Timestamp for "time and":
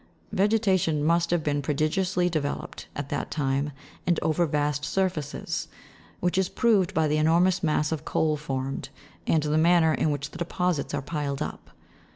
3.29-4.19